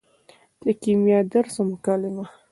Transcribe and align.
د 0.65 0.65
کیمیا 0.81 1.19
درس 1.33 1.55
او 1.59 1.63
مکالمه 1.71 2.25